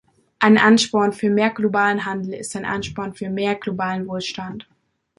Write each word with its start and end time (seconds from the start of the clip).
Ein 0.39 0.57
Ansporn 0.57 1.13
für 1.13 1.29
mehr 1.29 1.51
globalen 1.51 2.05
Handel 2.05 2.33
ist 2.33 2.55
ein 2.55 2.65
Ansporn 2.65 3.13
für 3.13 3.29
mehr 3.29 3.53
globalen 3.53 4.07
Wohlstand. 4.07 4.67